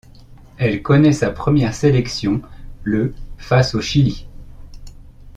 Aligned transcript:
Elle 0.57 0.81
connait 0.81 1.11
sa 1.13 1.29
première 1.29 1.75
sélection 1.75 2.41
le 2.83 3.13
face 3.37 3.75
au 3.75 3.81
Chili. 3.81 4.27